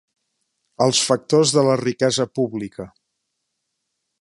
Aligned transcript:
Els 0.85 1.01
factors 1.09 1.53
de 1.57 1.65
la 1.67 1.75
riquesa 1.83 2.27
pública. 2.39 2.89